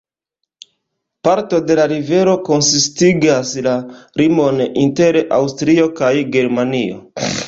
[1.27, 3.73] Parto de la rivero konsistigas la
[4.21, 6.99] limon inter Aŭstrio kaj Germanio.